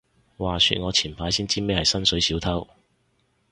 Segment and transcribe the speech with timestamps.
[0.35, 2.67] 話說我前排先知咩係薪水小偷